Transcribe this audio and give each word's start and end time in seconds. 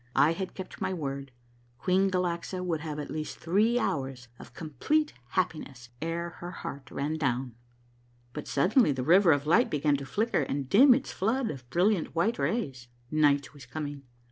I 0.15 0.31
had 0.31 0.55
kept 0.55 0.81
my 0.81 0.95
word— 0.95 1.31
Queen 1.77 2.09
Galaxa 2.09 2.65
would 2.65 2.79
have 2.79 2.97
at 2.97 3.11
least 3.11 3.37
three 3.37 3.77
hours 3.77 4.29
of 4.39 4.55
complete 4.55 5.13
happiness 5.37 5.89
ere 6.01 6.31
her 6.41 6.49
heart 6.49 6.89
ran 6.89 7.19
down. 7.19 7.53
But 8.33 8.47
suddenly 8.47 8.91
the 8.91 9.03
River 9.03 9.31
of 9.31 9.43
Liglit 9.45 9.69
began 9.69 9.97
to 9.97 10.05
flicker 10.07 10.41
and 10.41 10.67
dim 10.67 10.95
its 10.95 11.11
flood 11.11 11.51
of 11.51 11.69
brilliant 11.69 12.15
white 12.15 12.39
rays. 12.39 12.87
Night 13.11 13.53
was 13.53 13.67
coming. 13.67 14.01